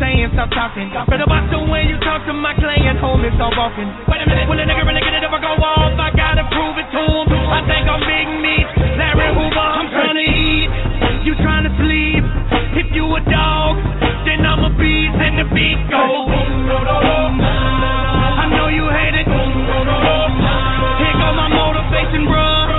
Saying. 0.00 0.30
Stop 0.34 0.50
talking. 0.50 0.90
Better 0.90 1.26
watch 1.28 1.46
the 1.50 1.60
way 1.70 1.86
you 1.86 1.98
talk 2.02 2.24
to 2.26 2.34
my 2.34 2.54
client. 2.58 2.98
Homie, 2.98 3.30
stop 3.36 3.54
walking. 3.56 3.88
Wait 4.08 4.20
a 4.22 4.26
minute. 4.26 4.48
When 4.48 4.58
a 4.58 4.66
nigga 4.66 4.84
really 4.86 5.02
get 5.02 5.14
it, 5.14 5.22
if 5.22 5.32
I 5.32 5.40
go 5.40 5.54
off, 5.58 5.94
I 5.98 6.10
gotta 6.14 6.44
prove 6.50 6.76
it 6.78 6.88
to 6.90 7.02
him. 7.02 7.26
I 7.30 7.60
think 7.66 7.84
I'm 7.86 8.02
big 8.02 8.28
meat. 8.42 8.66
Larry 8.98 9.30
Hoover, 9.34 9.68
I'm 9.78 9.88
trying 9.90 10.18
to 10.18 10.26
eat. 10.26 10.68
You 11.24 11.34
trying 11.40 11.64
to 11.64 11.72
sleep. 11.80 12.24
If 12.76 12.92
you 12.92 13.06
a 13.14 13.20
dog, 13.30 13.78
then 14.26 14.44
I'm 14.44 14.64
a 14.66 14.70
beast 14.76 15.16
and 15.16 15.38
the 15.38 15.46
beat 15.54 15.80
goes. 15.88 16.28
I 18.38 18.44
know 18.50 18.68
you 18.68 18.86
hate 18.90 19.14
it. 19.14 19.26
Here 19.26 21.14
go 21.16 21.28
my 21.38 21.48
motivation, 21.48 22.26
bruh. 22.26 22.73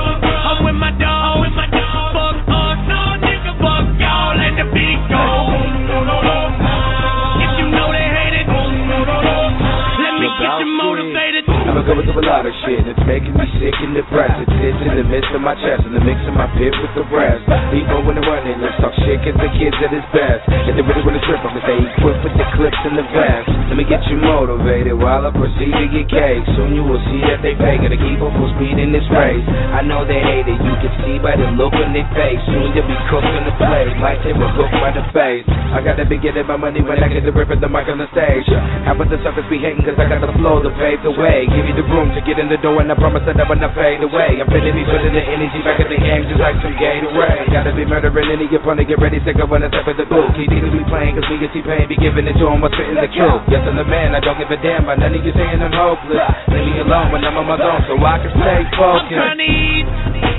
I'm 11.86 12.02
through 12.02 12.18
a 12.18 12.26
lot 12.26 12.50
of 12.50 12.54
shit. 12.66 12.82
It's 12.82 13.06
making 13.06 13.38
me 13.38 13.46
sick 13.62 13.78
and 13.78 13.94
depressed. 13.94 14.42
It 14.42 14.50
sits 14.58 14.82
in 14.90 14.98
the 14.98 15.06
midst 15.06 15.30
of 15.38 15.42
my 15.46 15.54
chest, 15.54 15.86
in 15.86 15.94
the 15.94 16.02
mix 16.02 16.18
of 16.26 16.34
my 16.34 16.50
pit 16.58 16.74
with 16.82 16.94
the 16.98 17.06
rest. 17.14 17.46
People 17.70 18.02
when 18.02 18.18
they're 18.18 18.26
running, 18.26 18.58
let's 18.58 18.74
talk 18.82 18.90
shit, 19.06 19.22
cause 19.22 19.38
the 19.38 19.50
kids 19.54 19.78
at 19.86 19.94
his 19.94 20.02
best. 20.10 20.50
If 20.66 20.74
they 20.74 20.82
really 20.82 21.06
wanna 21.06 21.22
trip, 21.30 21.46
I'm 21.46 21.54
gonna 21.54 21.62
stay 21.62 21.78
equipped 21.78 22.26
with 22.26 22.36
the 22.42 22.48
clips 22.58 22.82
and 22.90 22.98
the 22.98 23.06
vest. 23.14 23.46
Let 23.70 23.78
me 23.78 23.86
get 23.86 24.02
you 24.10 24.18
motivated 24.18 24.98
while 24.98 25.30
I 25.30 25.32
proceed 25.32 25.78
to 25.78 25.86
get 25.94 26.10
cake. 26.10 26.46
Soon 26.58 26.74
you 26.74 26.82
will 26.82 27.02
see 27.06 27.22
that 27.30 27.46
they 27.46 27.54
pay. 27.54 27.78
Gotta 27.78 28.02
keep 28.02 28.18
up 28.18 28.34
full 28.34 28.50
speed 28.58 28.82
in 28.82 28.90
this 28.90 29.06
race. 29.14 29.46
I 29.46 29.86
know 29.86 30.10
they 30.10 30.18
hate 30.18 30.50
it, 30.50 30.58
you 30.58 30.76
can 30.82 30.94
see 31.06 31.22
by 31.22 31.38
the 31.38 31.54
look 31.54 31.78
on 31.78 31.94
their 31.94 32.10
face. 32.18 32.42
Soon 32.50 32.74
they'll 32.74 32.90
be 32.90 32.98
cooked 33.14 33.30
in 33.30 33.46
the 33.46 33.54
plate, 33.62 33.94
like 34.02 34.26
they 34.26 34.34
were 34.34 34.50
cooked 34.58 34.74
by 34.82 34.90
the 34.90 35.06
face. 35.14 35.46
I 35.70 35.86
gotta 35.86 36.10
be 36.10 36.18
getting 36.18 36.50
my 36.50 36.58
money 36.58 36.82
when 36.82 36.98
I 36.98 37.14
get 37.14 37.22
the 37.22 37.36
rip 37.36 37.54
of 37.54 37.62
the 37.62 37.70
mic 37.70 37.86
on 37.94 38.02
the 38.02 38.10
stage. 38.10 38.50
How 38.90 38.98
about 38.98 39.14
the 39.14 39.22
suckers 39.22 39.46
be 39.54 39.62
hating 39.62 39.86
cause 39.86 40.02
I 40.02 40.10
got 40.10 40.26
the 40.26 40.34
flow 40.42 40.66
to 40.66 40.74
pave 40.82 41.06
the 41.06 41.14
way. 41.14 41.46
Give 41.46 41.75
the 41.76 41.84
room 41.92 42.16
to 42.16 42.22
get 42.24 42.40
in 42.40 42.48
the 42.48 42.56
door 42.64 42.80
and 42.80 42.88
I 42.88 42.96
promise 42.96 43.28
I 43.28 43.36
will 43.36 43.60
not 43.60 43.76
fade 43.76 44.00
away. 44.00 44.40
I'm 44.40 44.48
finna 44.48 44.72
be 44.72 44.84
putting 44.88 45.12
the 45.12 45.24
energy 45.24 45.60
back 45.62 45.80
in 45.84 45.92
the 45.92 46.00
game 46.00 46.24
just 46.32 46.40
like 46.40 46.56
some 46.64 46.76
Gatorade. 46.80 47.52
Gotta 47.52 47.76
be 47.76 47.84
murdering 47.84 48.32
any 48.32 48.48
opponent, 48.50 48.88
get 48.88 49.00
ready 49.04 49.20
to 49.20 49.32
go 49.36 49.44
on 49.52 49.62
the 49.62 49.70
step 49.70 49.88
of 49.92 49.96
the 50.00 50.08
booth. 50.08 50.32
He 50.40 50.48
need 50.48 50.64
to 50.64 50.72
be 50.72 50.84
playing 50.88 51.20
cause 51.20 51.28
we 51.28 51.38
can 51.44 51.52
see 51.52 51.62
pain, 51.62 51.86
be 51.92 52.00
giving 52.00 52.26
it 52.26 52.36
to 52.40 52.46
him, 52.48 52.64
what's 52.64 52.76
fitting 52.80 52.96
the 52.96 53.12
truth. 53.12 53.44
Yes, 53.52 53.68
I'm 53.68 53.76
the 53.76 53.84
man, 53.86 54.16
I 54.16 54.24
don't 54.24 54.40
give 54.40 54.50
a 54.50 54.60
damn 54.64 54.88
about 54.88 55.04
none 55.04 55.12
of 55.14 55.22
you 55.22 55.34
saying 55.36 55.60
I'm 55.60 55.76
hopeless. 55.76 56.20
Leave 56.56 56.64
me 56.64 56.80
alone 56.80 57.12
when 57.12 57.22
I'm 57.28 57.36
on 57.36 57.46
my 57.48 57.60
own 57.60 57.82
so 57.92 58.00
I 58.00 58.16
can 58.24 58.32
stay 58.32 58.64
I'm 58.64 58.72
focused. 58.80 59.12
trying 59.20 59.40
to 59.44 59.48
eat, 59.48 59.86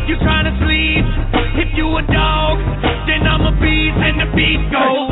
you 0.09 0.15
trying 0.25 0.47
to 0.49 0.55
sleep. 0.65 1.05
If 1.61 1.69
you 1.77 1.85
a 1.97 2.03
dog, 2.09 2.57
then 3.09 3.25
I'm 3.29 3.45
a 3.45 3.53
beast 3.61 3.97
and 4.01 4.21
the 4.25 4.29
beat 4.37 4.61
goes. 4.73 5.09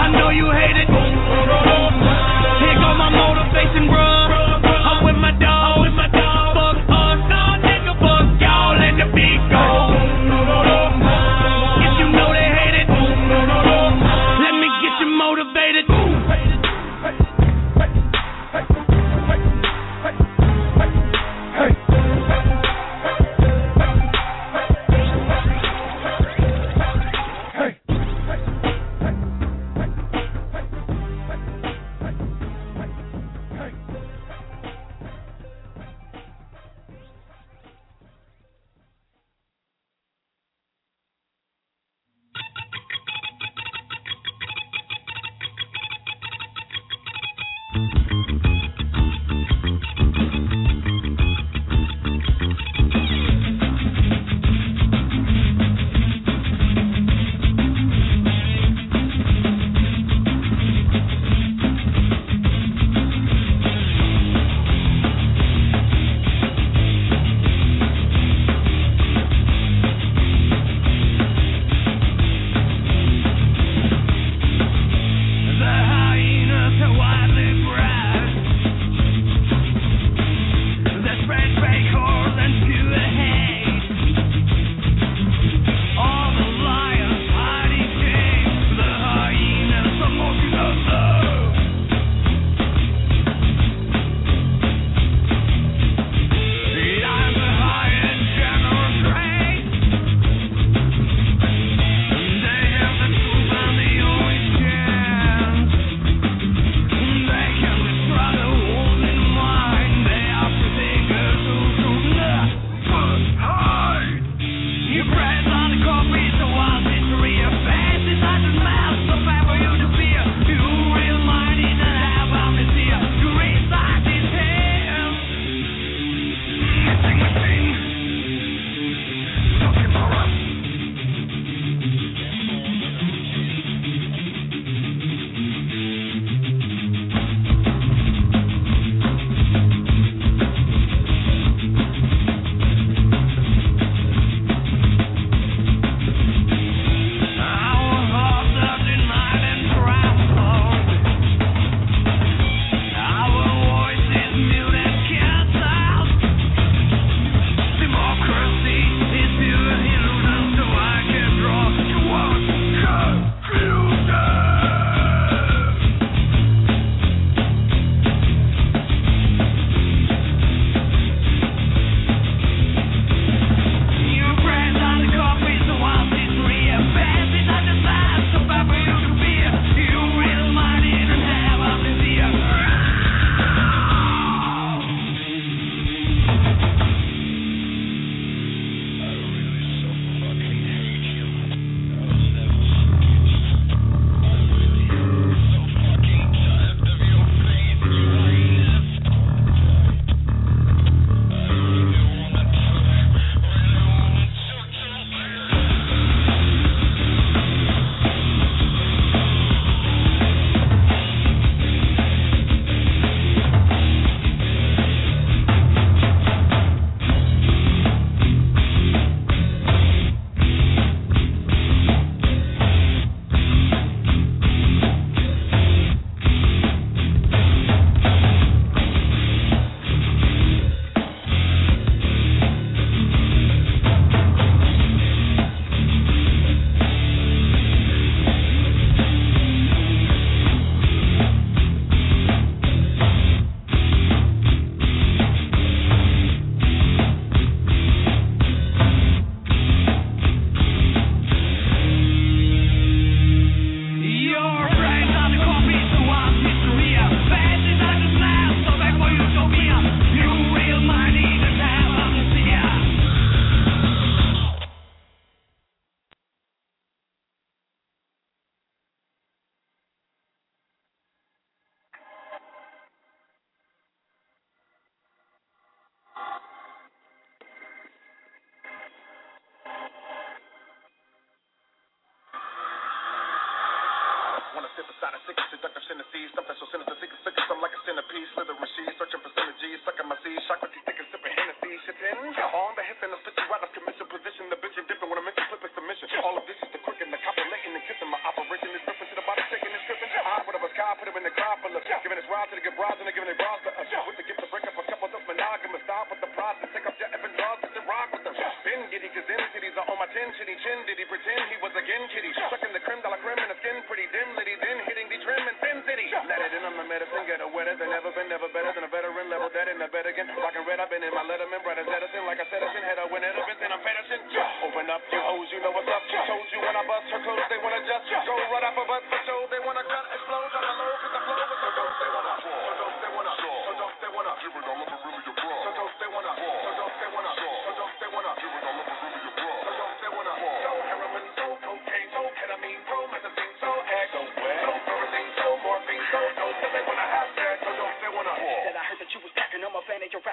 I 0.00 0.08
know 0.12 0.28
you 0.32 0.48
hate 0.52 0.76
it. 0.80 0.88
My 2.96 3.10
motivation, 3.10 3.88
bruh. 3.88 4.35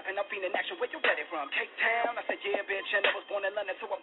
rapping, 0.03 0.19
I'm 0.19 0.43
in 0.43 0.51
action. 0.55 0.75
Where 0.79 0.91
you 0.91 0.99
get 0.99 1.15
it 1.15 1.27
from? 1.31 1.47
Cape 1.55 1.71
Town? 1.79 2.19
I 2.19 2.23
said, 2.27 2.39
yeah, 2.43 2.59
bitch. 2.67 2.89
And 2.91 3.07
I 3.07 3.11
was 3.15 3.23
born 3.31 3.47
in 3.47 3.55
London, 3.55 3.75
so 3.79 3.87
I'm 3.87 4.02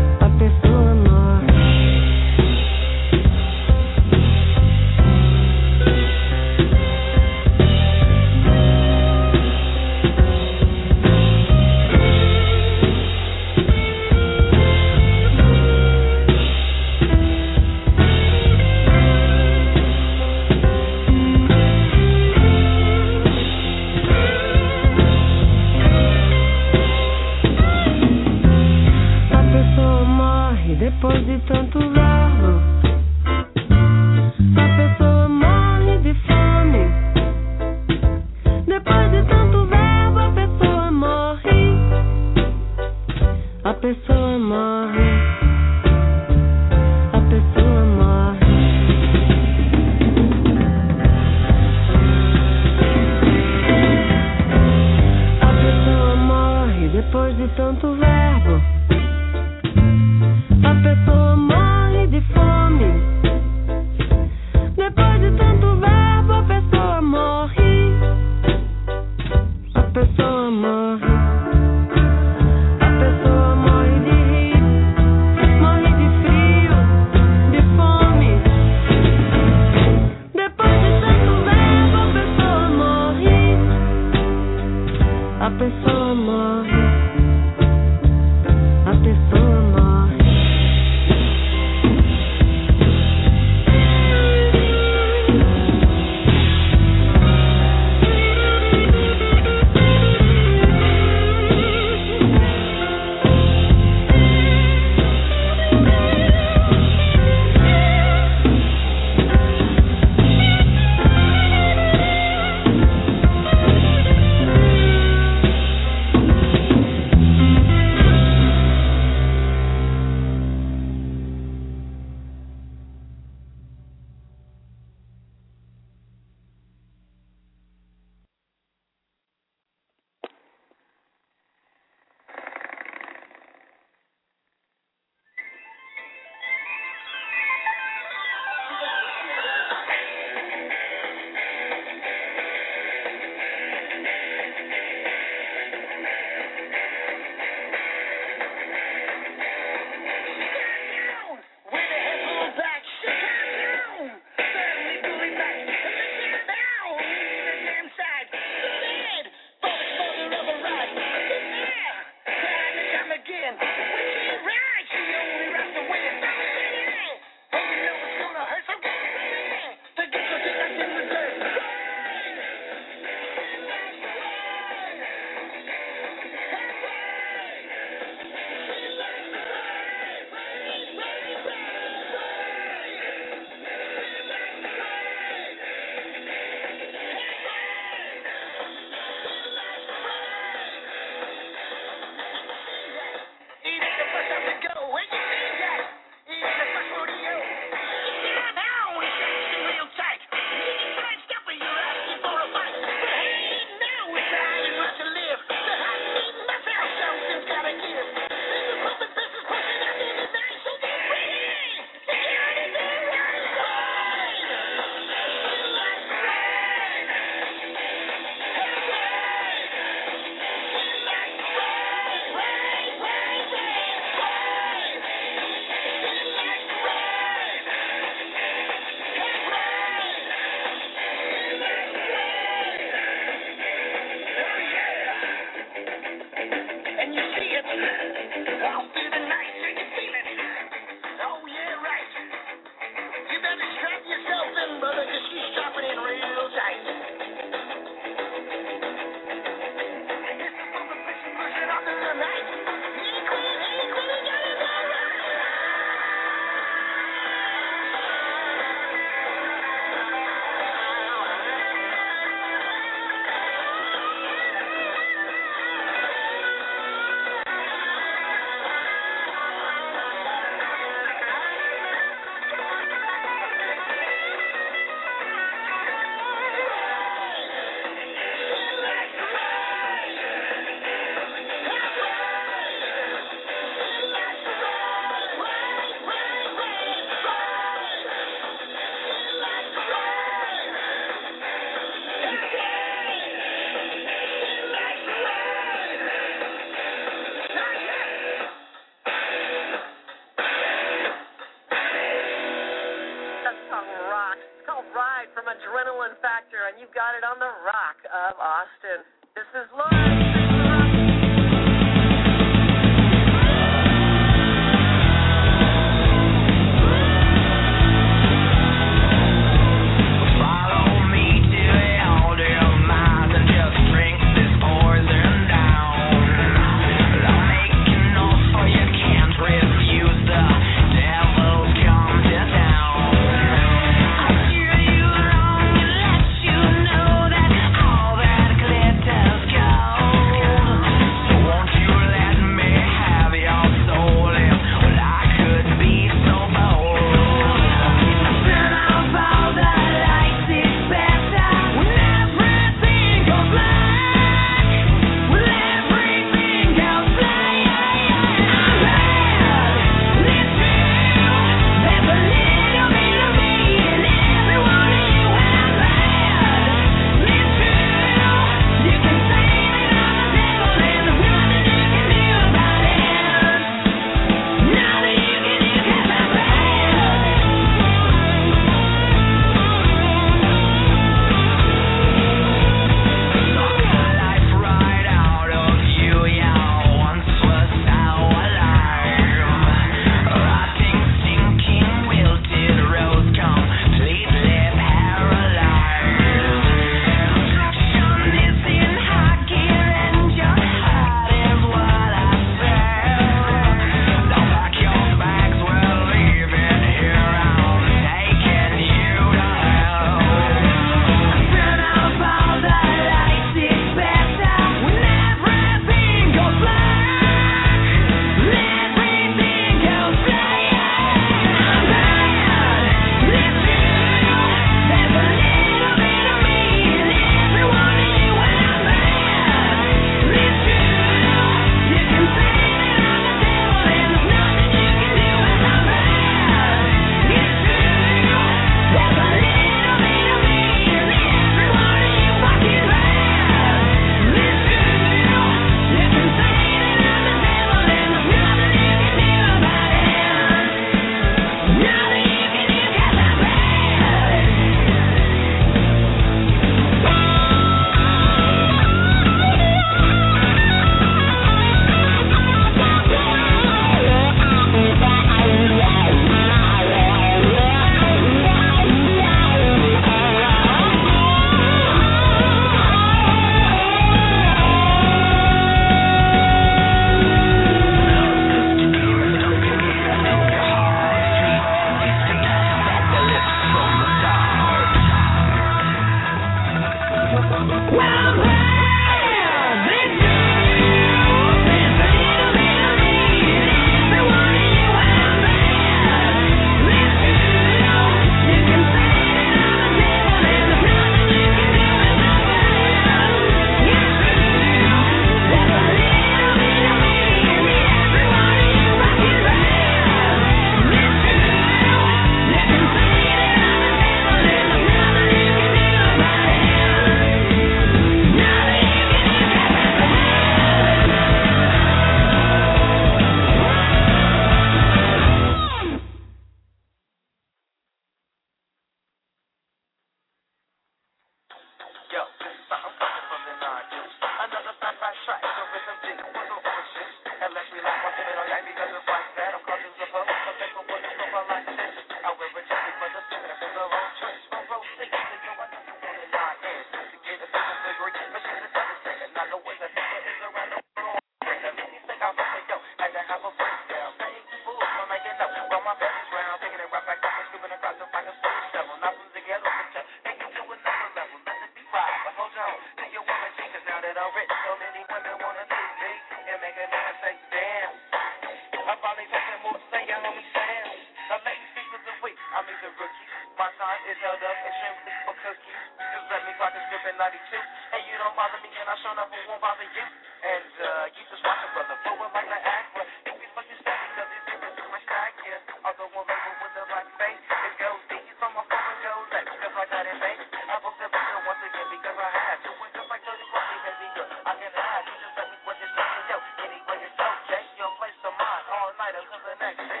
next 599.61 600.00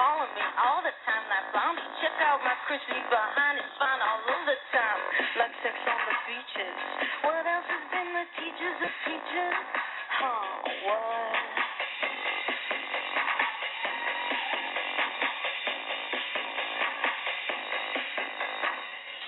Calling 0.00 0.32
me 0.32 0.46
all 0.56 0.80
the 0.80 0.96
time 1.04 1.24
like 1.28 1.52
zombies. 1.52 1.84
Check 2.00 2.16
out 2.24 2.40
my 2.40 2.56
crispy 2.64 2.96
behind, 3.12 3.60
it's 3.60 3.68
fine 3.76 4.00
all 4.00 4.24
of 4.32 4.42
the 4.48 4.56
time. 4.72 5.00
Like 5.36 5.52
sex 5.60 5.76
on 5.76 6.00
the 6.08 6.16
beaches. 6.24 6.76
What 7.20 7.44
else 7.44 7.68
has 7.68 7.84
been 7.92 8.08
the 8.16 8.24
teachers 8.40 8.78
of 8.80 8.92
teachers? 9.04 9.60
Huh, 10.16 10.40
what? 10.88 11.36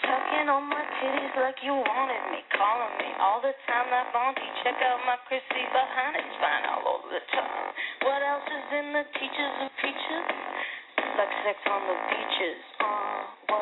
Tucking 0.09 0.49
on 0.49 0.65
my 0.73 0.85
titties 1.05 1.37
like 1.37 1.61
you 1.61 1.77
wanted 1.77 2.25
me, 2.33 2.41
calling 2.57 2.97
me 2.97 3.13
all 3.21 3.45
the 3.45 3.53
time 3.69 3.93
that 3.93 4.09
bounty. 4.17 4.49
Check 4.65 4.81
out 4.89 5.05
my 5.05 5.21
crispy 5.29 5.69
behind, 5.69 6.17
it's 6.17 6.37
fine 6.41 6.65
all 6.65 6.97
over 6.97 7.13
the 7.13 7.21
time. 7.29 7.77
What 8.09 8.25
else 8.25 8.49
is 8.49 8.69
in 8.73 8.97
the 8.97 9.05
teachers 9.21 9.69
of 9.69 9.71
teachers? 9.85 10.52
Such 11.23 11.39
sex 11.47 11.59
on 11.71 11.87
the 11.87 11.95
beaches. 12.11 12.59
Uh, 12.83 13.62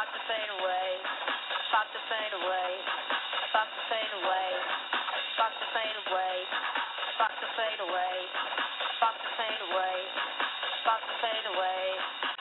about 0.00 0.16
to 0.16 0.24
fade 0.32 0.48
away, 0.56 0.88
about 1.68 1.88
to 1.92 2.00
fade 2.08 2.32
away, 2.32 2.72
about 3.52 3.68
to 3.68 3.80
fade 3.92 4.12
away, 4.16 4.48
about 5.36 5.52
to 5.60 5.66
fade 5.76 6.00
away, 6.08 6.36
about 7.20 7.36
to 7.36 7.46
fade 7.52 7.80
away, 7.84 8.16
about 8.96 9.16
to 9.20 9.28
fade 9.36 9.60
away, 9.60 9.96
about 10.88 11.04
to 11.04 11.14
fade 11.20 11.46
away. 11.52 12.39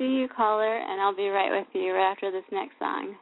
see 0.00 0.06
you, 0.06 0.28
caller, 0.34 0.78
and 0.78 1.00
I'll 1.00 1.14
be 1.14 1.28
right 1.28 1.50
with 1.50 1.68
you 1.74 1.92
right 1.92 2.10
after 2.10 2.32
this 2.32 2.44
next 2.50 2.78
song. 2.78 3.14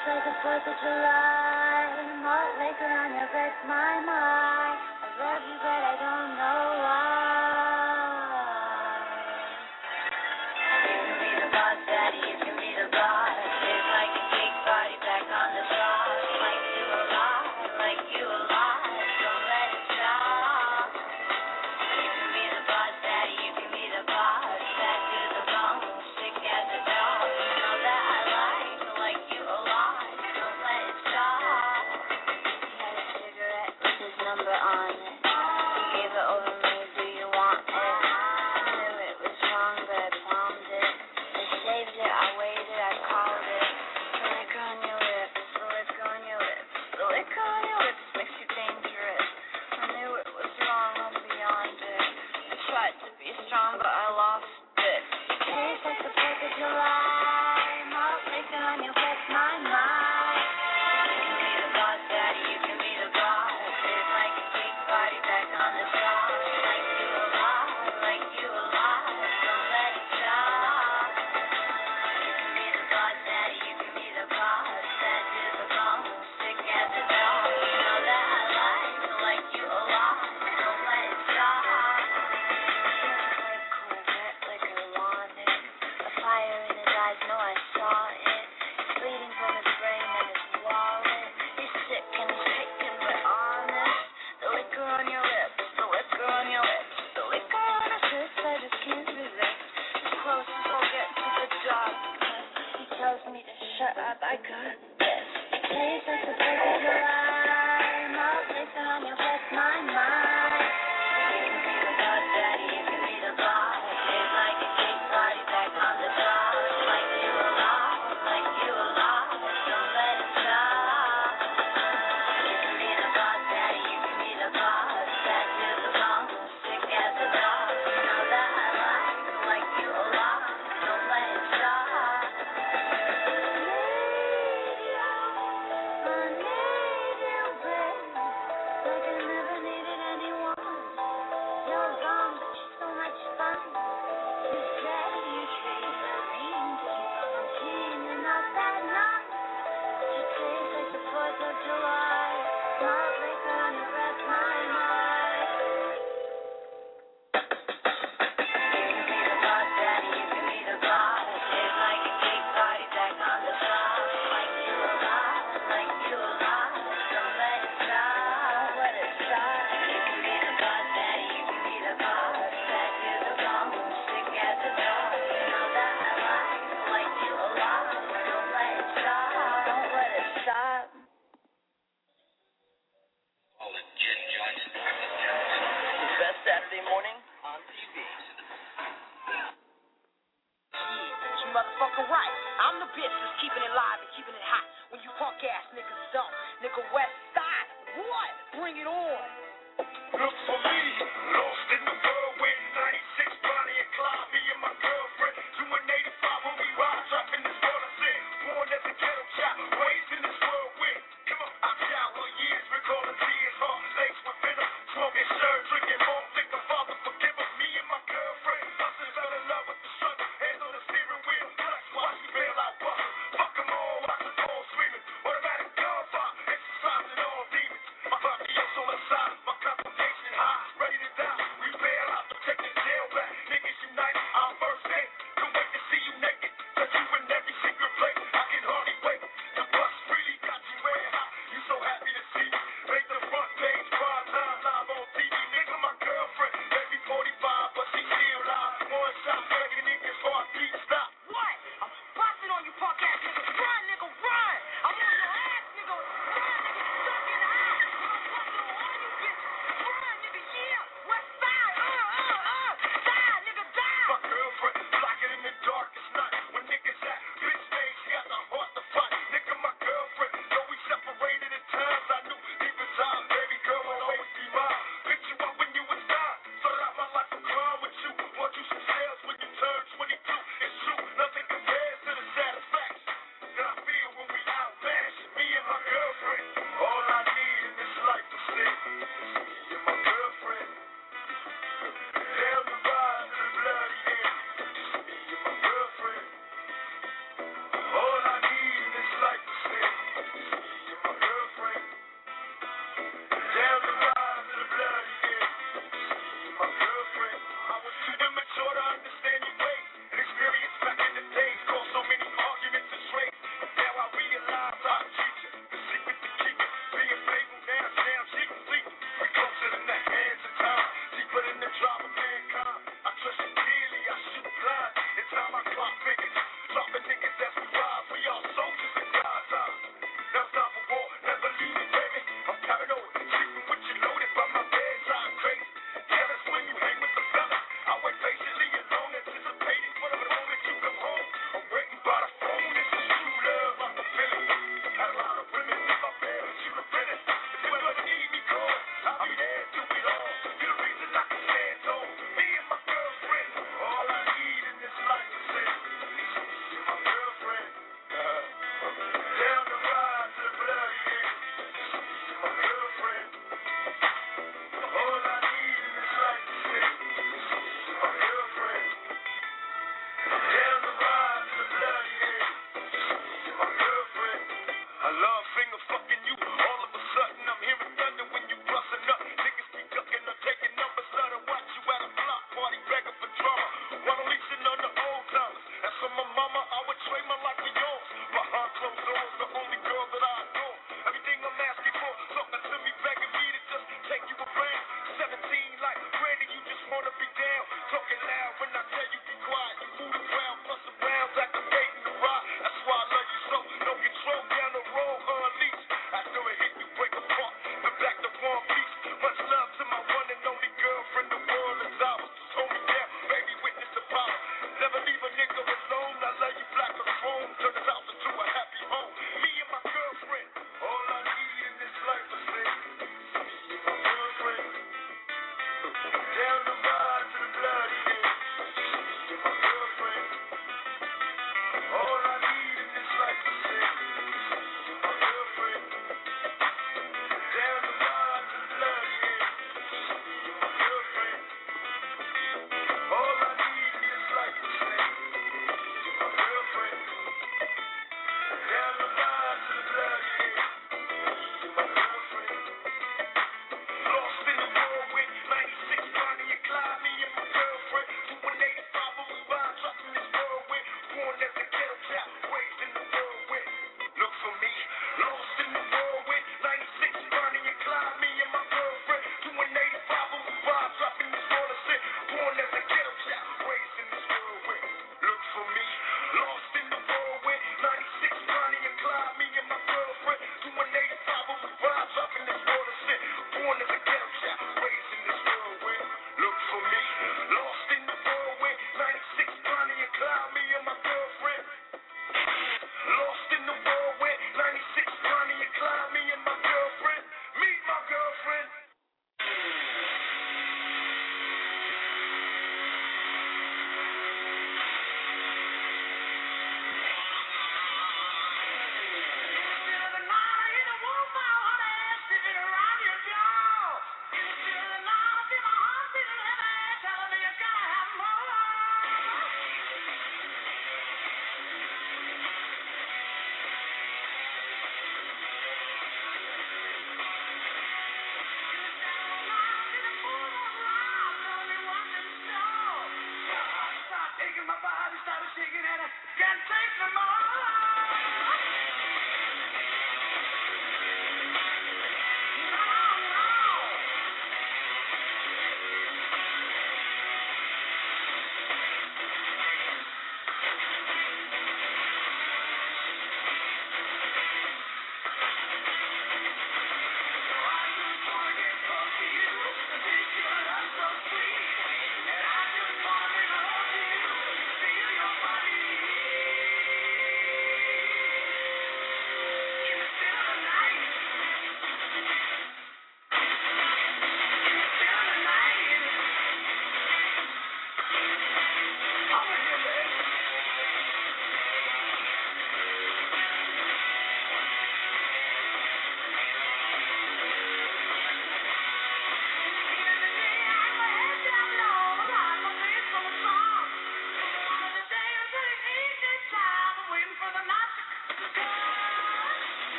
It's 0.00 0.08
like 0.08 0.24
the 0.24 0.32
4th 0.48 0.64
of 0.64 0.76
July. 0.80 1.92
Malt 2.24 2.56
liquor 2.56 2.88
on 2.88 3.12
your 3.12 3.28
breath, 3.36 3.52
my, 3.68 4.00
mind, 4.00 4.80
I 4.80 5.08
love 5.20 5.42
you, 5.44 5.58
but 5.60 5.68
I 5.68 5.94
don't 6.00 6.36
know 6.40 6.80
why. 6.80 7.29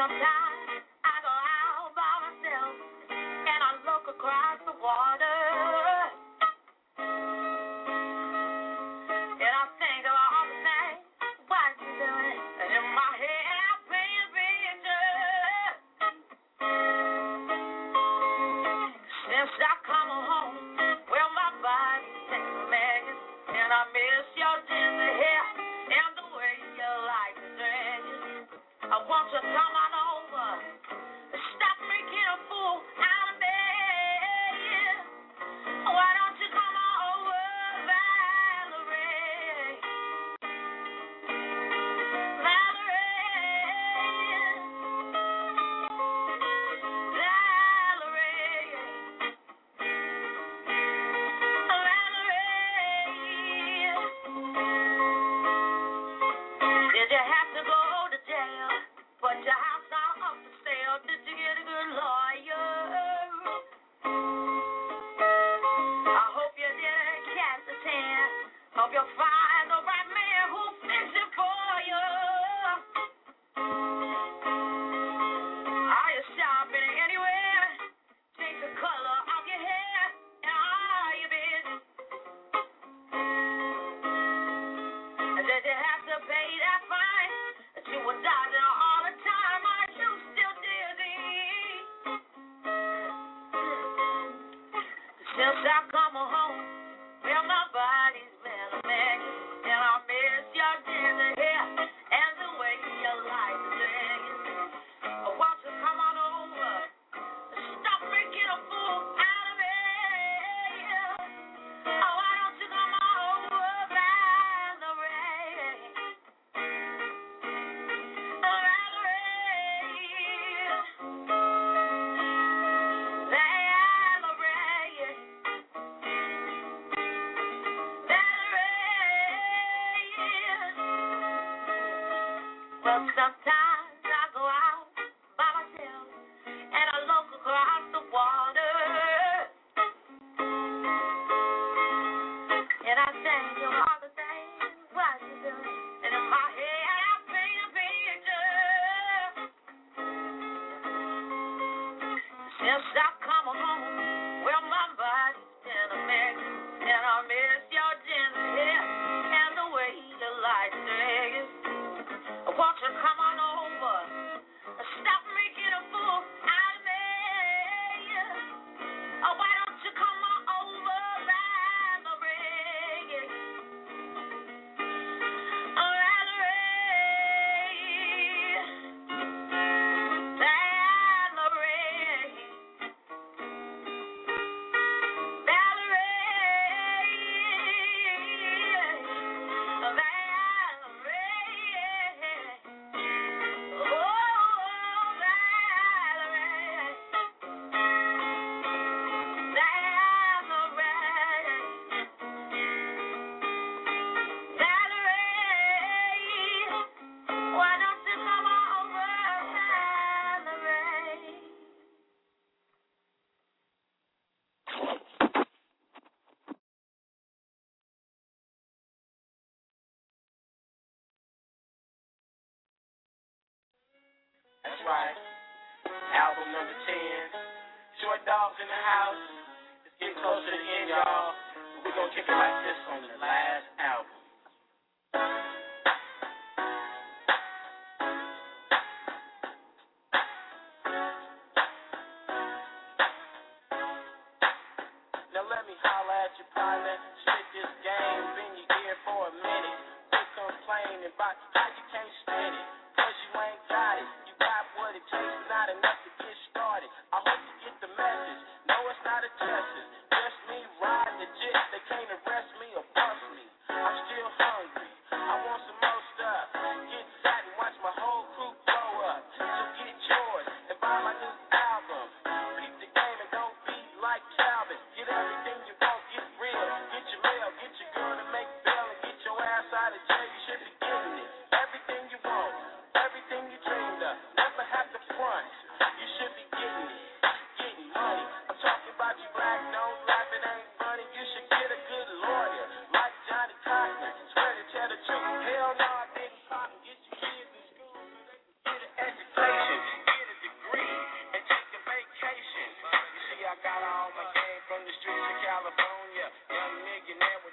Sometimes 0.00 0.39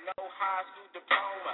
no 0.08 0.23
high 0.40 0.64
school 0.72 0.88
diploma. 0.95 1.53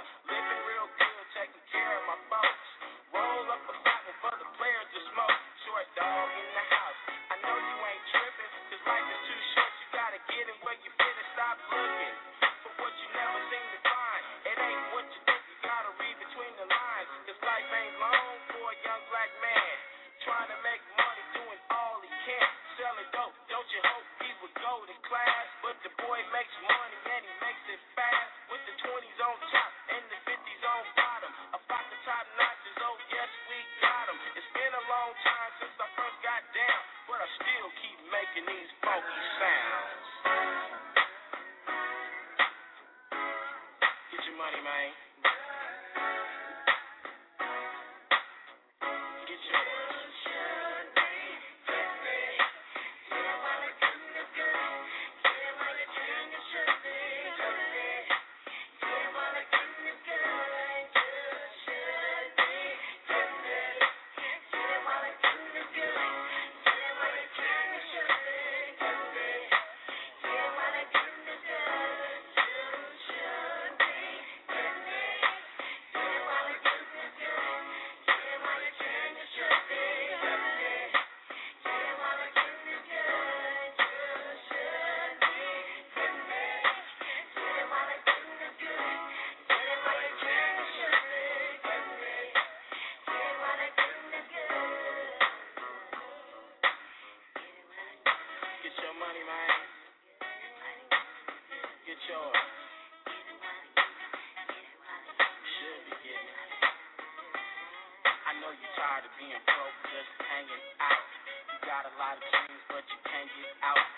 hanging 110.34 110.66
out. 110.82 111.06
You 111.46 111.58
got 111.62 111.86
a 111.86 111.94
lot 111.94 112.18
of 112.18 112.26
dreams, 112.26 112.62
but 112.66 112.82
you 112.90 112.98
can't 113.06 113.30
get 113.38 113.54
out. 113.62 113.93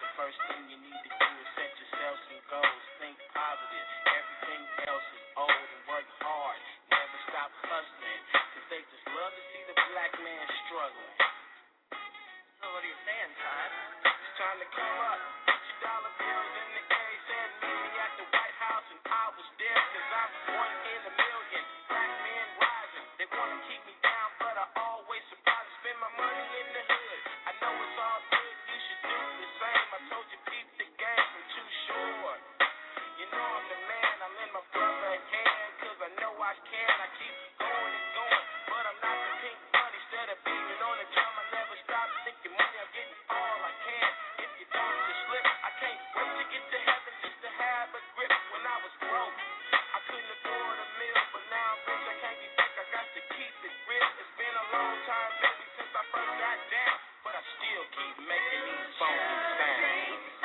times 55.07 55.39
since 55.79 55.95
I 55.95 56.03
first 56.11 56.35
got 56.43 56.59
down, 56.67 56.99
but 57.23 57.33
I 57.39 57.43
still 57.47 57.85
keep 57.95 58.17
making 58.27 58.63
these 58.67 58.91
songs 58.99 59.39
sound. 59.55 60.36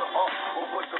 Oh, 0.00 0.06
oh, 0.56 0.82
oh. 0.94 0.99